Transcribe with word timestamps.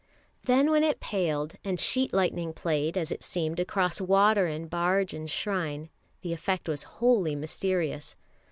Then 0.45 0.71
when 0.71 0.83
it 0.83 0.99
paled, 0.99 1.57
and 1.63 1.79
sheet 1.79 2.11
lightning 2.11 2.53
played, 2.53 2.97
as 2.97 3.11
it 3.11 3.23
seemed, 3.23 3.59
across 3.59 4.01
water 4.01 4.47
and 4.47 4.67
barge 4.67 5.13
and 5.13 5.29
shrine, 5.29 5.89
the 6.23 6.33
effect 6.33 6.67
was 6.67 6.81
wholly 6.97 7.35
mysterious. 7.35 8.15